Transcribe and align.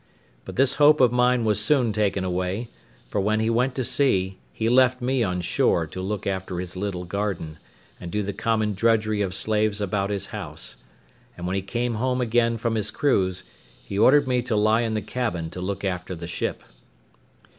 But 0.45 0.55
this 0.55 0.77
hope 0.81 0.99
of 0.99 1.11
mine 1.11 1.45
was 1.45 1.59
soon 1.63 1.93
taken 1.93 2.23
away; 2.23 2.69
for 3.07 3.21
when 3.21 3.39
he 3.39 3.51
went 3.51 3.75
to 3.75 3.83
sea, 3.83 4.39
he 4.51 4.67
left 4.67 4.99
me 4.99 5.21
on 5.21 5.41
shore 5.41 5.85
to 5.85 6.01
look 6.01 6.25
after 6.25 6.57
his 6.59 6.75
little 6.75 7.03
garden, 7.03 7.59
and 7.99 8.09
do 8.09 8.23
the 8.23 8.33
common 8.33 8.73
drudgery 8.73 9.21
of 9.21 9.35
slaves 9.35 9.79
about 9.79 10.09
his 10.09 10.25
house; 10.33 10.77
and 11.37 11.45
when 11.45 11.55
he 11.55 11.61
came 11.61 11.93
home 12.01 12.19
again 12.19 12.57
from 12.57 12.73
his 12.73 12.89
cruise, 12.89 13.43
he 13.85 13.95
ordered 13.99 14.27
me 14.27 14.41
to 14.41 14.55
lie 14.55 14.81
in 14.81 14.95
the 14.95 15.03
cabin 15.03 15.51
to 15.51 15.61
look 15.61 15.85
after 15.85 16.15
the 16.15 16.25
ship. 16.27 16.63